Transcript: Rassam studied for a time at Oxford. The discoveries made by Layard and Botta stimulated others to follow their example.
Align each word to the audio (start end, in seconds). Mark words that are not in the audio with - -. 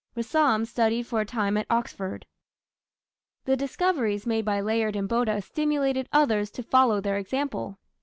Rassam 0.15 0.65
studied 0.65 1.03
for 1.05 1.21
a 1.21 1.27
time 1.27 1.57
at 1.57 1.67
Oxford. 1.69 2.25
The 3.45 3.55
discoveries 3.55 4.25
made 4.25 4.45
by 4.45 4.59
Layard 4.59 4.95
and 4.95 5.07
Botta 5.07 5.43
stimulated 5.43 6.09
others 6.11 6.49
to 6.53 6.63
follow 6.63 7.01
their 7.01 7.19
example. 7.19 7.77